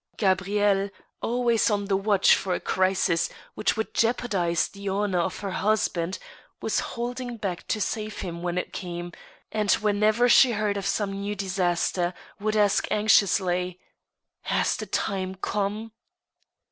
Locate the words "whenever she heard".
9.73-10.75